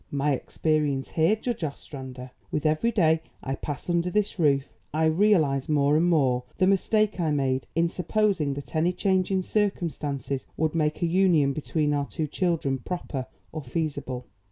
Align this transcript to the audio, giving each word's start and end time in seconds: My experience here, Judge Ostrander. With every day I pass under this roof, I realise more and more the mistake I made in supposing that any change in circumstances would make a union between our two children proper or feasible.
My 0.09 0.31
experience 0.33 1.09
here, 1.09 1.35
Judge 1.35 1.63
Ostrander. 1.63 2.31
With 2.51 2.65
every 2.65 2.91
day 2.91 3.21
I 3.43 3.53
pass 3.53 3.87
under 3.87 4.09
this 4.09 4.39
roof, 4.39 4.63
I 4.91 5.05
realise 5.05 5.69
more 5.69 5.95
and 5.95 6.09
more 6.09 6.43
the 6.57 6.65
mistake 6.65 7.19
I 7.19 7.29
made 7.29 7.67
in 7.75 7.87
supposing 7.87 8.55
that 8.55 8.75
any 8.75 8.93
change 8.93 9.29
in 9.29 9.43
circumstances 9.43 10.47
would 10.57 10.73
make 10.73 11.03
a 11.03 11.05
union 11.05 11.53
between 11.53 11.93
our 11.93 12.07
two 12.07 12.25
children 12.25 12.79
proper 12.79 13.27
or 13.51 13.61
feasible. 13.61 14.25